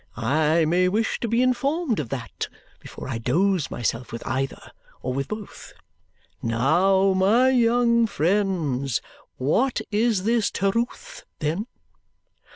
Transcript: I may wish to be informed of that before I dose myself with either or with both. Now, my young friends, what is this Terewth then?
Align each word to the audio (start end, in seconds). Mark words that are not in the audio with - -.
I 0.17 0.65
may 0.65 0.89
wish 0.89 1.19
to 1.19 1.27
be 1.27 1.43
informed 1.43 1.99
of 1.99 2.09
that 2.09 2.47
before 2.79 3.07
I 3.07 3.19
dose 3.19 3.69
myself 3.69 4.11
with 4.11 4.25
either 4.25 4.71
or 5.03 5.13
with 5.13 5.27
both. 5.27 5.73
Now, 6.41 7.13
my 7.13 7.49
young 7.51 8.07
friends, 8.07 8.99
what 9.37 9.79
is 9.91 10.23
this 10.23 10.49
Terewth 10.49 11.23
then? 11.37 11.67